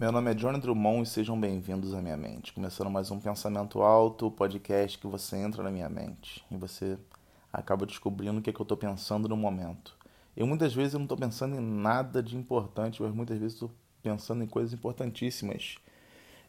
[0.00, 2.54] Meu nome é Johnny Drummond e sejam bem-vindos à minha mente.
[2.54, 6.96] Começando mais um Pensamento Alto, podcast que você entra na minha mente e você
[7.52, 9.94] acaba descobrindo o que, é que eu estou pensando no momento.
[10.34, 13.70] Eu muitas vezes eu não estou pensando em nada de importante, mas muitas vezes estou
[14.02, 15.74] pensando em coisas importantíssimas.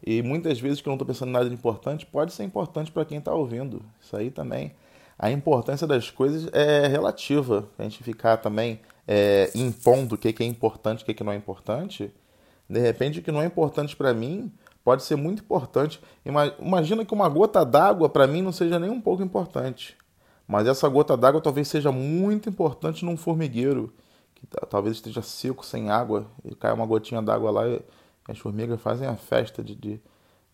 [0.02, 2.90] E muitas vezes que eu não estou pensando em nada de importante pode ser importante
[2.90, 3.84] para quem está ouvindo.
[4.02, 4.72] Isso aí também.
[5.20, 7.68] A importância das coisas é relativa.
[7.78, 11.24] A gente ficar também é, impondo o que, que é importante e o que, que
[11.26, 12.14] não é importante
[12.72, 14.50] de repente, o que não é importante para mim
[14.82, 16.02] pode ser muito importante.
[16.58, 19.98] Imagina que uma gota d'água para mim não seja nem um pouco importante.
[20.48, 23.94] Mas essa gota d'água talvez seja muito importante num formigueiro,
[24.34, 27.82] que talvez esteja seco, sem água, e cai uma gotinha d'água lá e
[28.28, 30.02] as formigas fazem a festa de, de,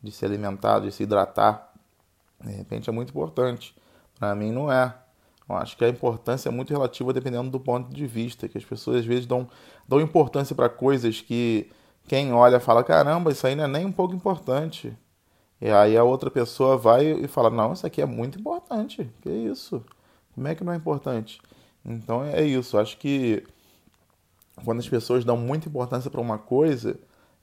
[0.01, 1.71] de se alimentar, de se hidratar.
[2.43, 3.75] De repente é muito importante.
[4.19, 4.91] Para mim não é.
[5.47, 8.65] Eu acho que a importância é muito relativa dependendo do ponto de vista, que as
[8.65, 9.47] pessoas às vezes dão,
[9.87, 11.69] dão importância para coisas que
[12.07, 14.97] quem olha fala: caramba, isso aí não é nem um pouco importante.
[15.59, 19.09] E aí a outra pessoa vai e fala: não, isso aqui é muito importante.
[19.21, 19.83] Que isso?
[20.33, 21.41] Como é que não é importante?
[21.85, 22.77] Então é isso.
[22.77, 23.43] Acho que
[24.63, 26.97] quando as pessoas dão muita importância para uma coisa,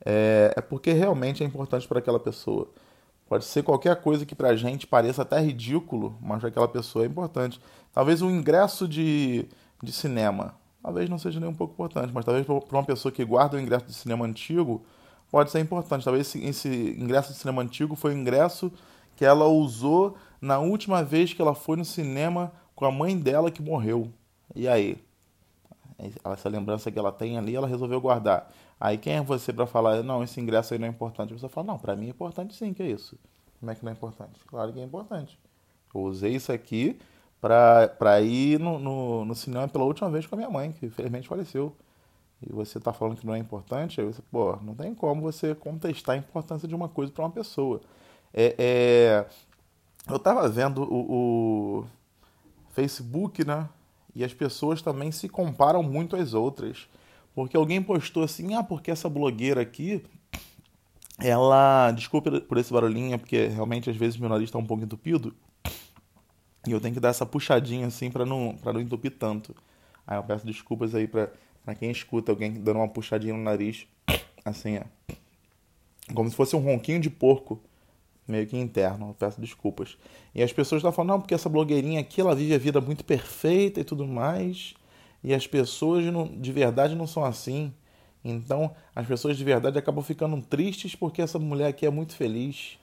[0.04, 2.68] é, é, porque realmente é importante para aquela pessoa.
[3.28, 7.04] Pode ser qualquer coisa que para a gente pareça até ridículo, mas para aquela pessoa
[7.04, 7.60] é importante.
[7.92, 9.46] Talvez um ingresso de,
[9.82, 13.24] de cinema talvez não seja nem um pouco importante, mas talvez para uma pessoa que
[13.24, 14.84] guarda o ingresso de cinema antigo,
[15.30, 16.04] pode ser importante.
[16.04, 16.68] Talvez esse, esse
[16.98, 18.70] ingresso de cinema antigo foi o ingresso
[19.16, 23.50] que ela usou na última vez que ela foi no cinema com a mãe dela
[23.50, 24.12] que morreu.
[24.54, 25.02] E aí?
[26.22, 28.52] Essa lembrança que ela tem ali, ela resolveu guardar.
[28.78, 31.32] Aí quem é você para falar, não, esse ingresso aí não é importante?
[31.32, 33.18] Você fala, não, para mim é importante sim, que é isso.
[33.58, 34.38] Como é que não é importante?
[34.46, 35.38] Claro que é importante.
[35.94, 36.98] Eu usei isso aqui
[37.44, 41.28] para ir no, no, no, cinema pela última vez com a minha mãe, que infelizmente
[41.28, 41.76] faleceu.
[42.42, 45.54] E você está falando que não é importante, aí você, pô, não tem como você
[45.54, 47.82] contestar a importância de uma coisa para uma pessoa.
[48.32, 49.26] É, é,
[50.08, 51.84] eu estava vendo o, o
[52.70, 53.68] Facebook, né?
[54.14, 56.88] E as pessoas também se comparam muito às outras.
[57.34, 60.02] Porque alguém postou assim, ah, porque essa blogueira aqui,
[61.18, 61.90] ela.
[61.92, 65.34] Desculpa por esse barulhinho, porque realmente às vezes meu nariz está um pouco entupido.
[66.66, 69.54] E eu tenho que dar essa puxadinha assim para não, pra não entupir tanto.
[70.06, 71.30] Aí eu peço desculpas aí pra,
[71.78, 73.86] quem escuta alguém dando uma puxadinha no nariz.
[74.44, 74.84] Assim, é.
[76.12, 77.60] Como se fosse um ronquinho de porco.
[78.26, 79.08] Meio que interno.
[79.08, 79.96] Eu peço desculpas.
[80.34, 83.04] E as pessoas estão falando, não, porque essa blogueirinha aqui, ela vive a vida muito
[83.04, 84.74] perfeita e tudo mais.
[85.22, 87.72] E as pessoas não, de verdade não são assim.
[88.24, 92.78] Então, as pessoas de verdade acabam ficando tristes porque essa mulher aqui é muito feliz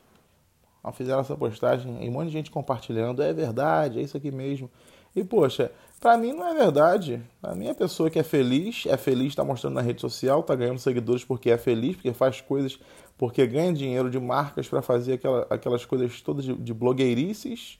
[0.94, 3.22] fizeram essa postagem e um monte de gente compartilhando.
[3.22, 4.69] É verdade, é isso aqui mesmo.
[5.16, 7.22] E poxa, para mim não é verdade.
[7.42, 10.56] Para mim a pessoa que é feliz, é feliz, está mostrando na rede social, está
[10.56, 12.80] ganhando seguidores porque é feliz, porque faz coisas,
[13.18, 17.78] porque ganha dinheiro de marcas para fazer aquela, aquelas coisas todas de, de blogueirices.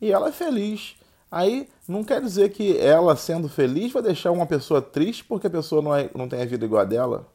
[0.00, 0.96] E ela é feliz.
[1.30, 5.50] Aí não quer dizer que ela sendo feliz vai deixar uma pessoa triste porque a
[5.50, 7.26] pessoa não, é, não tem a vida igual a dela.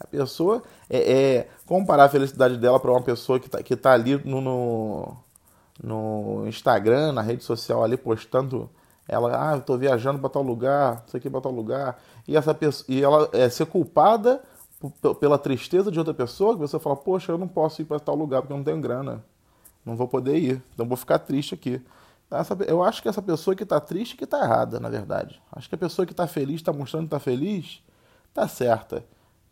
[0.00, 3.92] A pessoa é, é comparar a felicidade dela para uma pessoa que está que tá
[3.92, 5.16] ali no, no,
[5.82, 8.70] no, Instagram, na rede social ali postando
[9.06, 12.54] ela, ah, eu tô viajando para tal lugar, isso aqui para tal lugar, e essa
[12.54, 14.40] pessoa, e ela é ser culpada
[15.18, 18.14] pela tristeza de outra pessoa, que você fala, poxa, eu não posso ir para tal
[18.14, 19.22] lugar porque eu não tenho grana,
[19.84, 21.82] não vou poder ir, então vou ficar triste aqui.
[22.30, 25.42] Essa, eu acho que essa pessoa que está triste que está errada, na verdade.
[25.50, 27.82] Acho que a pessoa que está feliz, está mostrando que está feliz,
[28.28, 29.04] está certa.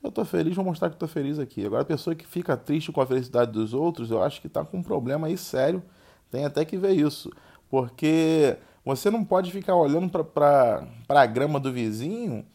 [0.03, 1.67] Eu tô feliz, vou mostrar que tô feliz aqui.
[1.67, 4.65] Agora, a pessoa que fica triste com a felicidade dos outros, eu acho que tá
[4.65, 5.83] com um problema aí sério.
[6.31, 7.31] Tem até que ver isso.
[7.69, 12.47] Porque você não pode ficar olhando para a grama do vizinho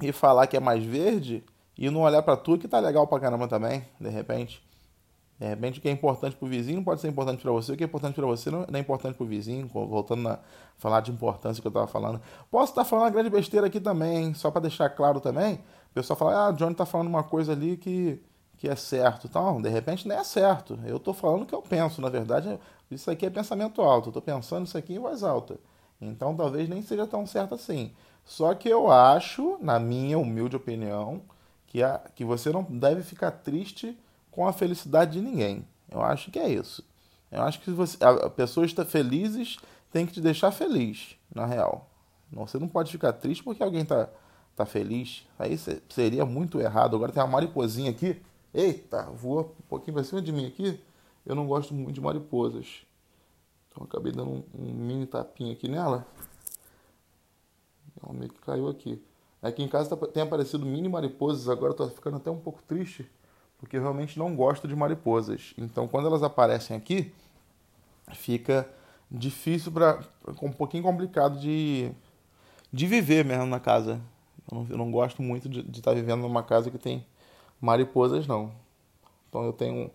[0.00, 1.44] e falar que é mais verde
[1.76, 4.62] e não olhar para tu que tá legal pra caramba também, de repente.
[5.38, 7.82] De repente, o que é importante pro vizinho pode ser importante para você, o que
[7.82, 9.66] é importante para você não é importante pro vizinho.
[9.66, 10.38] Voltando a
[10.78, 12.20] falar de importância que eu tava falando.
[12.48, 15.58] Posso estar tá falando uma grande besteira aqui também, só para deixar claro também.
[15.92, 18.18] O pessoal fala, ah, o Johnny tá falando uma coisa ali que,
[18.56, 19.26] que é certo.
[19.26, 20.80] Então, de repente não é certo.
[20.86, 22.58] Eu tô falando o que eu penso, na verdade,
[22.90, 24.08] isso aqui é pensamento alto.
[24.08, 25.58] Eu tô pensando isso aqui em voz alta.
[26.00, 27.92] Então, talvez nem seja tão certo assim.
[28.24, 31.20] Só que eu acho, na minha humilde opinião,
[31.66, 33.96] que, a, que você não deve ficar triste
[34.30, 35.62] com a felicidade de ninguém.
[35.90, 36.82] Eu acho que é isso.
[37.30, 39.58] Eu acho que você, a, a pessoas está felizes
[39.90, 41.86] tem que te deixar feliz, na real.
[42.32, 44.08] Você não pode ficar triste porque alguém está
[44.64, 45.26] tá feliz.
[45.38, 45.56] Aí
[45.88, 46.96] seria muito errado.
[46.96, 48.20] Agora tem uma mariposinha aqui.
[48.54, 50.80] Eita, voou um pouquinho pra cima de mim aqui.
[51.24, 52.86] Eu não gosto muito de mariposas.
[53.68, 56.06] Então acabei dando um, um mini tapinha aqui nela.
[58.02, 59.02] Ela meio que caiu aqui.
[59.42, 62.62] Aqui em casa tá, tem aparecido mini mariposas, agora eu tô ficando até um pouco
[62.62, 63.10] triste,
[63.58, 65.52] porque eu realmente não gosto de mariposas.
[65.58, 67.12] Então, quando elas aparecem aqui,
[68.12, 68.68] fica
[69.10, 70.00] difícil para
[70.40, 71.90] um pouquinho complicado de,
[72.72, 74.00] de viver mesmo na casa.
[74.50, 77.06] Eu não, eu não gosto muito de estar tá vivendo numa casa que tem
[77.60, 78.52] mariposas, não.
[79.28, 79.90] Então eu tenho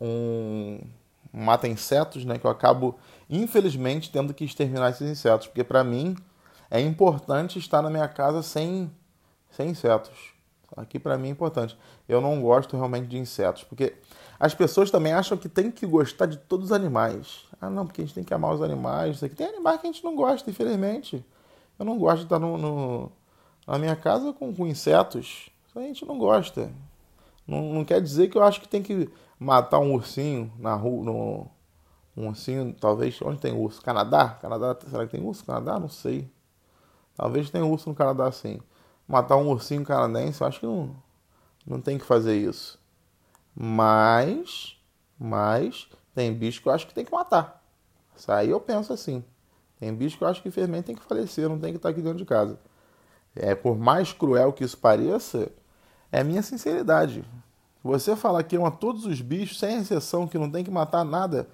[0.00, 0.80] um,
[1.32, 2.96] um mata insetos, né, que eu acabo
[3.28, 6.16] infelizmente tendo que exterminar esses insetos, porque para mim
[6.70, 8.90] é importante estar na minha casa sem,
[9.50, 10.34] sem insetos.
[10.76, 11.78] Aqui para mim é importante.
[12.08, 13.94] Eu não gosto realmente de insetos, porque
[14.38, 17.44] as pessoas também acham que tem que gostar de todos os animais.
[17.60, 19.16] Ah, não, porque a gente tem que amar os animais.
[19.16, 19.34] Isso aqui.
[19.34, 21.24] Tem animais que a gente não gosta, infelizmente.
[21.78, 23.12] Eu não gosto de estar no, no
[23.66, 25.50] na minha casa com, com insetos.
[25.74, 26.72] A gente não gosta.
[27.46, 31.04] Não, não, quer dizer que eu acho que tem que matar um ursinho na rua,
[31.04, 31.46] no,
[32.16, 33.20] um ursinho, talvez.
[33.20, 33.82] Onde tem urso?
[33.82, 34.30] Canadá?
[34.40, 34.76] Canadá?
[34.88, 35.44] Será que tem urso?
[35.44, 35.78] Canadá?
[35.78, 36.30] Não sei.
[37.14, 38.60] Talvez tenha urso no Canadá sim.
[39.08, 40.96] Matar um ursinho canadense, eu acho que não,
[41.66, 42.78] não tem que fazer isso.
[43.54, 44.76] Mas,
[45.18, 47.62] mas, tem bicho que eu acho que tem que matar.
[48.16, 49.24] Isso aí eu penso assim.
[49.78, 52.02] Tem bicho que eu acho que infelizmente tem que falecer, não tem que estar aqui
[52.02, 52.58] dentro de casa.
[53.36, 55.50] É, por mais cruel que isso pareça,
[56.10, 57.24] é a minha sinceridade.
[57.82, 61.48] Você falar que ama todos os bichos, sem exceção, que não tem que matar nada,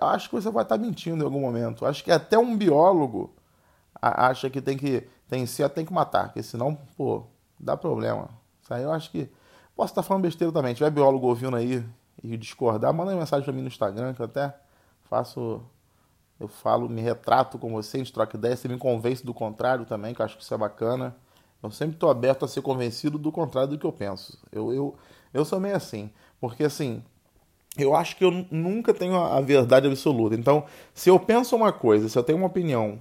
[0.00, 1.84] acho que você vai estar mentindo em algum momento.
[1.84, 3.34] Acho que até um biólogo
[4.00, 7.24] acha que tem que tem ser tem que matar, porque senão, pô,
[7.58, 8.28] dá problema.
[8.62, 9.28] Isso aí eu acho que
[9.74, 10.72] posso estar falando besteira também.
[10.72, 11.84] Se tiver biólogo ouvindo aí
[12.22, 14.54] e discordar, manda uma mensagem para mim no Instagram que eu até
[15.04, 15.62] faço
[16.38, 19.84] eu falo, me retrato com você, a gente troca ideia, você me convence do contrário
[19.84, 21.16] também, que eu acho que isso é bacana.
[21.62, 24.38] Eu sempre estou aberto a ser convencido do contrário do que eu penso.
[24.52, 24.94] Eu, eu,
[25.32, 26.10] eu sou meio assim,
[26.40, 27.02] porque assim,
[27.76, 30.34] eu acho que eu nunca tenho a verdade absoluta.
[30.34, 32.98] Então, se eu penso uma coisa, se eu tenho uma opinião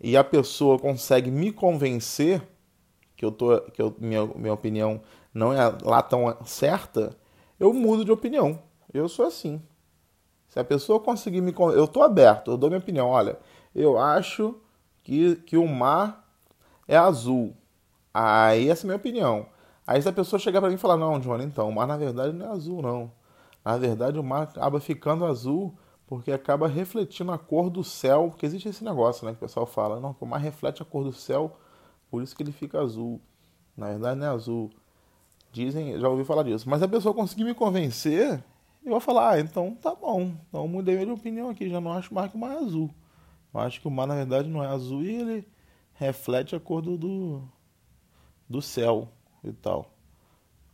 [0.00, 2.42] e a pessoa consegue me convencer
[3.16, 5.00] que eu tô que eu, minha, minha opinião
[5.32, 7.16] não é lá tão certa,
[7.58, 8.58] eu mudo de opinião.
[8.92, 9.62] Eu sou assim.
[10.52, 13.38] Se a pessoa conseguir me eu tô aberto, eu dou minha opinião, olha,
[13.74, 14.54] eu acho
[15.02, 16.28] que, que o mar
[16.86, 17.56] é azul.
[18.12, 19.46] Aí essa é a minha opinião.
[19.86, 21.96] Aí se a pessoa chegar para mim e falar, não, Johnny, então, o mar na
[21.96, 23.10] verdade não é azul, não.
[23.64, 25.74] Na verdade o mar acaba ficando azul
[26.06, 29.64] porque acaba refletindo a cor do céu, porque existe esse negócio, né, que o pessoal
[29.64, 31.56] fala, não, que o mar reflete a cor do céu,
[32.10, 33.22] por isso que ele fica azul.
[33.74, 34.70] Na verdade não é azul.
[35.50, 36.68] Dizem, já ouvi falar disso.
[36.68, 38.44] Mas a pessoa conseguir me convencer,
[38.84, 40.32] eu vou falar, ah, então tá bom.
[40.48, 42.90] Então mudei minha opinião aqui, já não acho mais que o mar é azul.
[43.52, 45.48] Eu acho que o mar na verdade não é azul e ele
[45.94, 47.42] reflete a cor do, do,
[48.48, 49.08] do céu
[49.44, 49.92] e tal.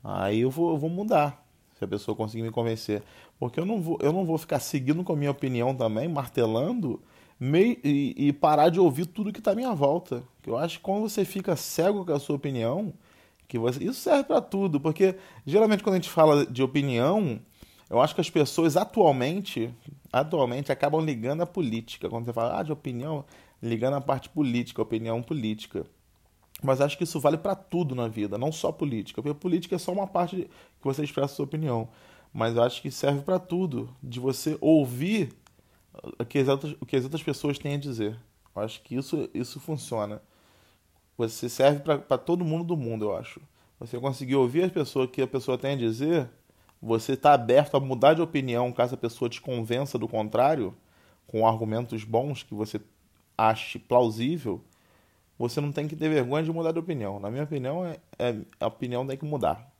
[0.03, 1.45] Aí eu vou, eu vou mudar
[1.79, 3.03] se a pessoa conseguir me convencer.
[3.39, 7.01] Porque eu não vou, eu não vou ficar seguindo com a minha opinião também, martelando,
[7.39, 10.25] meio, e, e parar de ouvir tudo que está à minha volta.
[10.45, 12.93] Eu acho que quando você fica cego com a sua opinião,
[13.47, 15.15] que você, isso serve para tudo, porque
[15.47, 17.41] geralmente quando a gente fala de opinião,
[17.91, 19.73] eu acho que as pessoas atualmente,
[20.13, 22.09] atualmente acabam ligando a política.
[22.09, 23.25] Quando você fala ah, de opinião,
[23.63, 25.87] ligando a parte política, opinião política.
[26.63, 29.23] Mas acho que isso vale para tudo na vida, não só política.
[29.23, 31.89] Porque política é só uma parte que você expressa sua opinião.
[32.33, 35.33] Mas eu acho que serve para tudo, de você ouvir
[36.19, 38.19] o que, as outras, o que as outras pessoas têm a dizer.
[38.55, 40.21] Eu acho que isso, isso funciona.
[41.17, 43.41] Você serve para todo mundo do mundo, eu acho.
[43.81, 46.29] Você conseguir ouvir as pessoas que a pessoa tem a dizer,
[46.81, 50.75] você está aberto a mudar de opinião caso a pessoa te convença do contrário,
[51.27, 52.81] com argumentos bons que você
[53.37, 54.63] ache plausível
[55.39, 57.21] você não tem que ter vergonha de mudar de opinião.
[57.21, 59.71] Na minha opinião, é, é a opinião tem que mudar.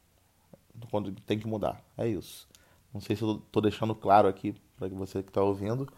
[0.91, 1.83] Quando tem que mudar.
[1.97, 2.49] É isso.
[2.95, 5.89] Não sei se eu estou deixando claro aqui para você que está ouvindo,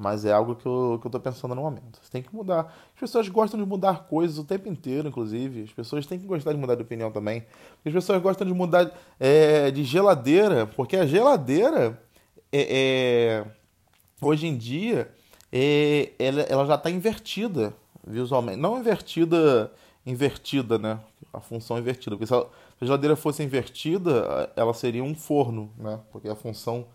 [0.00, 1.98] mas é algo que eu, que eu tô pensando no momento.
[2.02, 2.74] Você tem que mudar.
[2.94, 5.64] As pessoas gostam de mudar coisas o tempo inteiro, inclusive.
[5.64, 7.44] As pessoas têm que gostar de mudar de opinião também.
[7.84, 8.90] As pessoas gostam de mudar
[9.20, 12.02] é, de geladeira, porque a geladeira,
[12.50, 13.46] é, é
[14.22, 15.12] hoje em dia,
[15.52, 18.56] é, ela, ela já está invertida visualmente.
[18.56, 19.70] Não invertida,
[20.06, 20.98] invertida, né?
[21.30, 22.16] A função invertida.
[22.16, 22.46] Porque se a
[22.80, 26.00] geladeira fosse invertida, ela seria um forno, né?
[26.10, 26.86] Porque a função,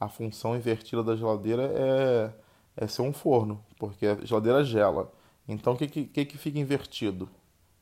[0.00, 2.43] a função invertida da geladeira é,
[2.76, 5.12] é ser um forno, porque a geladeira gela.
[5.46, 7.28] Então o que, que, que fica invertido?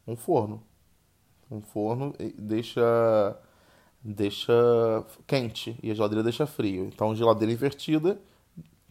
[0.07, 0.63] Um forno.
[1.51, 3.37] Um forno deixa
[4.05, 4.53] deixa
[5.27, 6.87] quente e a geladeira deixa frio.
[6.87, 8.21] Então geladeira invertida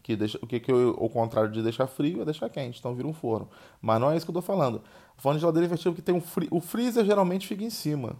[0.01, 2.95] que deixa, o que, que eu, o contrário de deixar frio é deixar quente, então
[2.95, 3.49] vira um forno.
[3.81, 4.81] Mas não é isso que eu estou falando.
[5.17, 8.15] Falando de geladeira invertida porque tem um fri, o freezer geralmente fica em cima.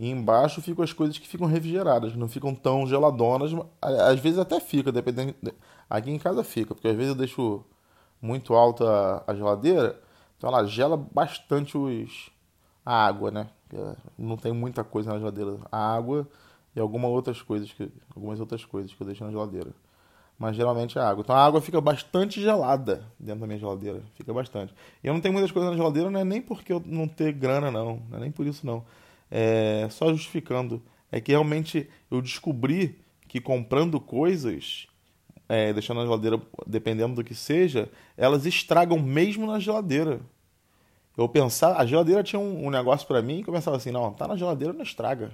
[0.00, 3.50] E embaixo ficam as coisas que ficam refrigeradas, não ficam tão geladonas.
[3.82, 5.34] Às vezes até fica, dependendo.
[5.90, 7.62] Aqui em casa fica, porque às vezes eu deixo
[8.22, 10.00] muito alta a geladeira,
[10.38, 12.30] então ela gela bastante os,
[12.82, 13.50] a água, né?
[14.18, 15.58] Não tem muita coisa na geladeira.
[15.70, 16.26] A água
[16.74, 19.70] e algumas outras coisas que, algumas outras coisas que eu deixo na geladeira.
[20.38, 21.20] Mas geralmente é água.
[21.20, 24.02] Então a água fica bastante gelada dentro da minha geladeira.
[24.14, 24.74] Fica bastante.
[25.04, 27.32] E eu não tenho muitas coisas na geladeira, não é nem porque eu não ter
[27.32, 28.02] grana, não.
[28.08, 28.82] Não é nem por isso, não.
[29.30, 30.82] É só justificando.
[31.12, 34.86] É que realmente eu descobri que comprando coisas,
[35.48, 40.20] é, deixando na geladeira, dependendo do que seja, elas estragam mesmo na geladeira.
[41.16, 44.12] Eu pensava, a geladeira tinha um, um negócio para mim que eu pensava assim, não,
[44.12, 45.32] tá na geladeira não estraga.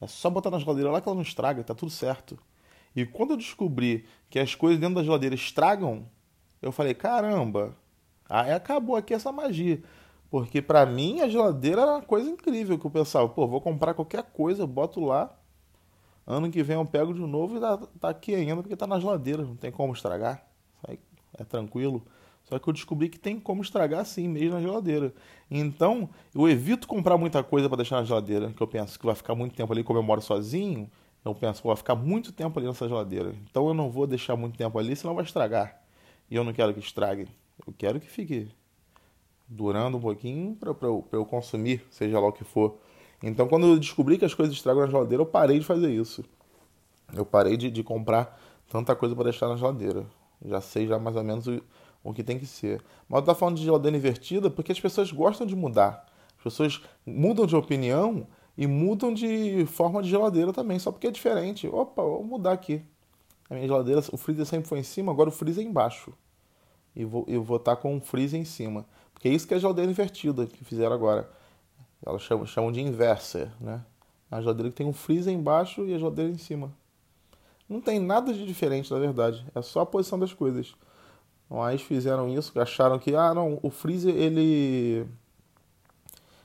[0.00, 2.38] É só botar na geladeira lá que ela não estraga, tá tudo certo.
[2.94, 6.06] E quando eu descobri que as coisas dentro da geladeira estragam,
[6.62, 7.76] eu falei, caramba,
[8.28, 9.82] aí acabou aqui essa magia.
[10.30, 13.94] Porque para mim a geladeira era uma coisa incrível que eu pensava, pô, vou comprar
[13.94, 15.34] qualquer coisa, boto lá,
[16.26, 18.98] ano que vem eu pego de novo e tá, tá aqui ainda porque tá na
[18.98, 20.44] geladeira, não tem como estragar.
[21.38, 22.02] É tranquilo.
[22.44, 25.12] Só que eu descobri que tem como estragar sim, mesmo na geladeira.
[25.50, 29.14] Então, eu evito comprar muita coisa para deixar na geladeira, que eu penso que vai
[29.14, 30.88] ficar muito tempo ali, como eu moro sozinho,
[31.24, 33.34] eu penso, pô, vai ficar muito tempo ali nessa geladeira.
[33.50, 35.82] Então eu não vou deixar muito tempo ali, senão vai estragar.
[36.30, 37.28] E eu não quero que estrague.
[37.66, 38.48] Eu quero que fique
[39.48, 42.78] durando um pouquinho para eu, eu consumir, seja lá o que for.
[43.22, 46.24] Então, quando eu descobri que as coisas estragam na geladeira, eu parei de fazer isso.
[47.14, 48.38] Eu parei de, de comprar
[48.68, 50.06] tanta coisa para deixar na geladeira.
[50.44, 51.62] Já sei já mais ou menos o,
[52.02, 52.82] o que tem que ser.
[53.08, 56.06] Mas eu estou falando de geladeira invertida porque as pessoas gostam de mudar.
[56.36, 58.26] As pessoas mudam de opinião
[58.56, 61.66] e mudam de forma de geladeira também, só porque é diferente.
[61.66, 62.82] Opa, vou mudar aqui.
[63.48, 66.12] A minha geladeira, o freezer sempre foi em cima, agora o freezer é embaixo.
[66.94, 68.86] E vou, eu vou estar tá com o freezer em cima.
[69.16, 71.26] Porque é isso que é a geladeira invertida que fizeram agora.
[72.04, 73.82] Elas chamam, chamam de inverser, né?
[74.30, 76.70] A geladeira que tem um freezer embaixo e a geladeira em cima.
[77.66, 79.46] Não tem nada de diferente, na verdade.
[79.54, 80.74] É só a posição das coisas.
[81.48, 85.06] Mas fizeram isso, acharam que, ah, não, o freezer ele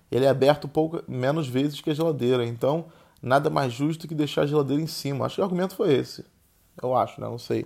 [0.09, 2.45] ele é aberto pouco menos vezes que a geladeira.
[2.45, 2.85] Então,
[3.21, 5.25] nada mais justo que deixar a geladeira em cima.
[5.25, 6.25] Acho que o argumento foi esse.
[6.81, 7.27] Eu acho, né?
[7.27, 7.65] Não sei.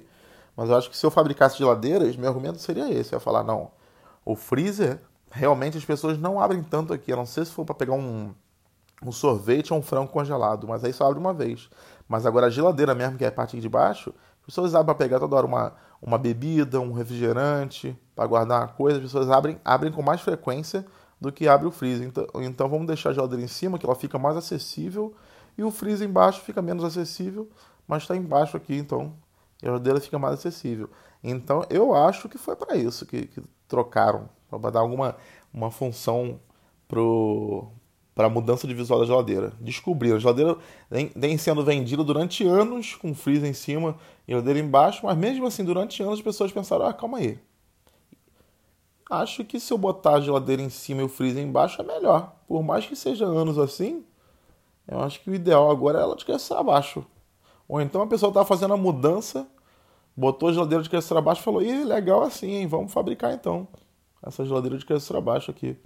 [0.58, 3.14] Mas eu acho que se eu fabricasse geladeiras, meu argumento seria esse.
[3.14, 3.70] Eu ia falar, não,
[4.26, 5.00] o freezer,
[5.32, 7.14] realmente as pessoas não abrem tanto aqui.
[7.14, 8.34] A não sei se for para pegar um,
[9.04, 11.70] um sorvete ou um frango congelado, mas aí só abre uma vez.
[12.08, 14.96] Mas agora a geladeira mesmo, que é a parte de baixo, as pessoas abrem para
[14.96, 18.98] pegar toda hora uma, uma bebida, um refrigerante, para guardar uma coisa.
[18.98, 20.86] As pessoas abrem, abrem com mais frequência
[21.20, 22.08] do que abre o freezer.
[22.08, 25.14] Então, então vamos deixar a geladeira em cima, que ela fica mais acessível,
[25.58, 27.50] e o freezer embaixo fica menos acessível,
[27.88, 29.14] mas está embaixo aqui, então
[29.68, 30.90] a geladeira fica mais acessível.
[31.24, 35.16] Então eu acho que foi para isso que, que trocaram para dar alguma
[35.54, 36.40] uma função
[38.14, 39.54] para a mudança de visual da geladeira.
[39.60, 40.18] Descobriram.
[40.18, 40.58] A geladeira
[40.90, 45.64] vem, sendo vendida durante anos com freezer em cima e geladeira embaixo, mas mesmo assim,
[45.64, 47.40] durante anos as pessoas pensaram: ah, calma aí.
[49.10, 52.36] Acho que se eu botar a geladeira em cima e o freezer embaixo é melhor.
[52.48, 54.04] Por mais que seja anos assim,
[54.88, 57.06] eu acho que o ideal agora é ela de cabeça abaixo.
[57.68, 59.48] Ou então a pessoa está fazendo a mudança,
[60.16, 62.68] botou a geladeira de cabeça abaixo e falou: Ih, legal assim, hein?
[62.68, 63.68] Vamos fabricar então
[64.26, 65.78] essa geladeira de cabeça para baixo aqui.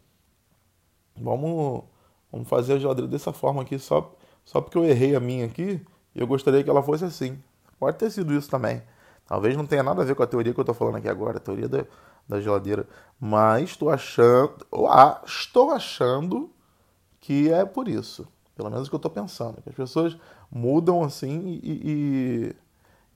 [1.16, 1.84] Vamos,
[2.32, 5.82] vamos fazer a geladeira dessa forma aqui, só, só porque eu errei a minha aqui
[6.16, 7.42] eu gostaria que ela fosse assim.
[7.80, 8.84] Pode ter sido isso também.
[9.26, 11.38] Talvez não tenha nada a ver com a teoria que eu estou falando aqui agora,
[11.38, 11.86] a teoria da,
[12.28, 12.88] da geladeira.
[13.20, 16.50] Mas estou achando, ah, estou achando
[17.22, 18.28] que é por isso.
[18.56, 19.62] Pelo menos o que eu estou pensando.
[19.62, 20.18] Que as pessoas
[20.52, 22.56] mudam assim e, e,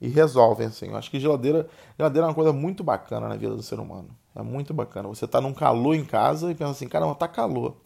[0.00, 0.88] e resolvem assim.
[0.88, 4.08] Eu acho que geladeira, geladeira é uma coisa muito bacana na vida do ser humano.
[4.34, 5.08] É muito bacana.
[5.08, 7.76] Você tá num calor em casa e pensa assim, caramba, tá calor.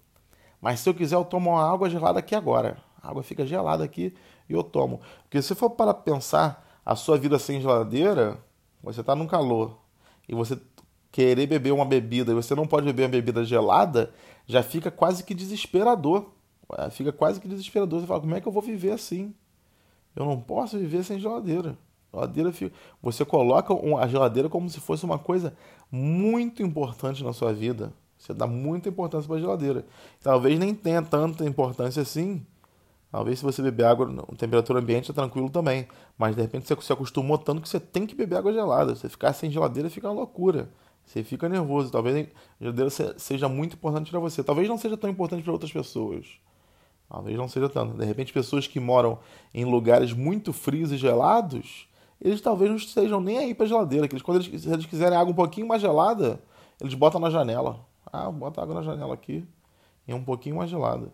[0.61, 2.79] Mas se eu quiser, eu tomo uma água gelada aqui agora.
[3.03, 4.15] A água fica gelada aqui
[4.49, 5.01] e eu tomo.
[5.23, 8.39] Porque se for para pensar a sua vida sem geladeira,
[8.83, 9.79] você tá num calor
[10.29, 10.59] e você
[11.13, 14.13] querer beber uma bebida e você não pode beber uma bebida gelada,
[14.47, 16.31] já fica quase que desesperador.
[16.91, 18.01] Fica quase que desesperador.
[18.01, 19.35] Você fala, como é que eu vou viver assim?
[20.15, 21.79] Eu não posso viver sem geladeira.
[22.13, 22.53] Geladeira,
[23.03, 25.55] você coloca a geladeira como se fosse uma coisa
[25.91, 27.93] muito importante na sua vida.
[28.19, 29.87] Você dá muita importância para a geladeira.
[30.21, 32.45] Talvez nem tenha tanta importância assim.
[33.13, 35.87] Talvez se você beber água em temperatura ambiente é tranquilo também.
[36.17, 38.95] Mas de repente você se acostumou tanto que você tem que beber água gelada.
[38.95, 40.69] Você ficar sem geladeira fica uma loucura.
[41.05, 41.91] Você fica nervoso.
[41.91, 44.43] Talvez a geladeira seja muito importante para você.
[44.43, 46.27] Talvez não seja tão importante para outras pessoas.
[47.09, 47.97] Talvez não seja tanto.
[47.97, 49.19] De repente, pessoas que moram
[49.55, 51.89] em lugares muito frios e gelados
[52.21, 54.09] eles talvez não estejam nem aí para geladeira.
[54.09, 56.41] Que eles, quando eles, se eles quiserem água um pouquinho mais gelada,
[56.81, 57.81] eles botam na janela.
[58.07, 59.47] Ah, bota água na janela aqui
[60.07, 61.13] e é um pouquinho mais gelada.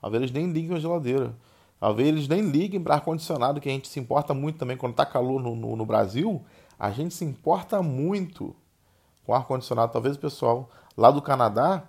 [0.00, 1.34] Talvez eles nem liguem a geladeira.
[1.80, 5.04] Talvez eles nem liguem para ar-condicionado, que a gente se importa muito também quando está
[5.04, 6.44] calor no, no, no, Brasil.
[6.78, 8.54] A gente se importa muito
[9.24, 9.92] com ar-condicionado.
[9.92, 11.88] Talvez o pessoal lá do Canadá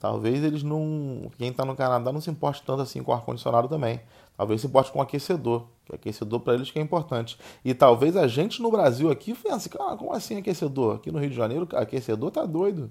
[0.00, 1.30] Talvez eles não.
[1.36, 4.00] Quem está no Canadá não se importe tanto assim com ar-condicionado também.
[4.34, 5.66] Talvez se importe com aquecedor.
[5.90, 7.38] Que aquecedor para eles que é importante.
[7.64, 10.96] E talvez a gente no Brasil aqui pense, cara, como assim aquecedor?
[10.96, 12.90] Aqui no Rio de Janeiro, aquecedor tá doido.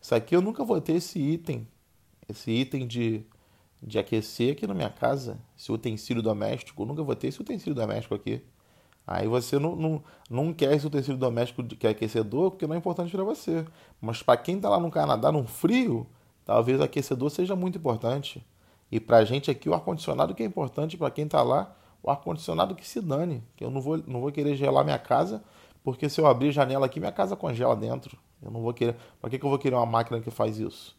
[0.00, 1.66] Isso aqui eu nunca vou ter esse item.
[2.28, 3.24] Esse item de,
[3.82, 5.38] de aquecer aqui na minha casa.
[5.58, 6.82] Esse utensílio doméstico.
[6.82, 8.42] Eu nunca vou ter esse utensílio doméstico aqui.
[9.06, 12.78] Aí você não, não, não quer esse utensílio doméstico que é aquecedor porque não é
[12.78, 13.64] importante para você.
[14.00, 16.06] Mas para quem está lá no Canadá, no frio,
[16.44, 18.44] talvez o aquecedor seja muito importante.
[18.90, 21.76] E para a gente aqui, o ar-condicionado que é importante para quem está lá,
[22.06, 23.42] o ar-condicionado que se dane.
[23.56, 25.44] Que eu não vou, não vou querer gelar minha casa,
[25.84, 28.16] porque se eu abrir a janela aqui, minha casa congela dentro.
[28.40, 28.96] Eu não vou querer.
[29.20, 30.96] Para que, que eu vou querer uma máquina que faz isso?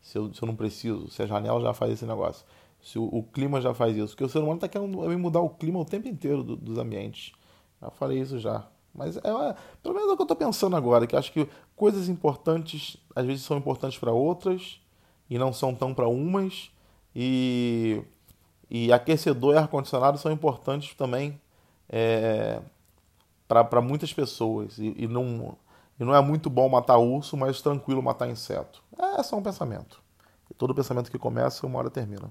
[0.00, 2.46] Se eu, se eu não preciso, se a janela já faz esse negócio
[2.86, 4.08] se o, o, clima já faz isso.
[4.08, 7.32] Porque o ser humano está querendo mudar o clima o tempo inteiro do, dos ambientes.
[7.82, 8.64] Já falei isso já.
[8.94, 11.48] Mas é, é, pelo menos é o que eu estou pensando agora, que acho que
[11.74, 14.80] coisas importantes às vezes são importantes para outras
[15.28, 16.70] e não são tão para umas.
[17.14, 18.02] E,
[18.70, 21.40] e aquecedor e ar-condicionado são importantes também
[21.88, 22.60] é,
[23.46, 24.78] para muitas pessoas.
[24.78, 25.56] E, e, não,
[25.98, 28.82] e não é muito bom matar urso, mas tranquilo matar inseto.
[29.18, 30.02] É só um pensamento.
[30.50, 32.30] E todo pensamento que começa, uma hora termina.